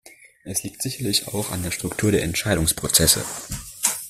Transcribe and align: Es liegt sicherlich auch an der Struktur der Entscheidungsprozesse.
Es 0.43 0.63
liegt 0.63 0.81
sicherlich 0.81 1.27
auch 1.27 1.51
an 1.51 1.61
der 1.61 1.69
Struktur 1.69 2.11
der 2.11 2.23
Entscheidungsprozesse. 2.23 3.23